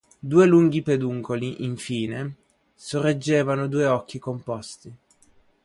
[0.23, 2.35] Due lunghi peduncoli, infine,
[2.73, 4.91] sorreggevano due occhi composti.